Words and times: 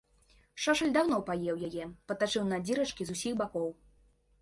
Шашаль 0.63 0.93
даўно 0.95 1.19
паеў 1.27 1.61
яе, 1.69 1.83
патачыў 2.09 2.51
на 2.51 2.63
дзірачкі 2.65 3.03
з 3.11 3.19
усіх 3.19 3.41
бакоў. 3.47 3.73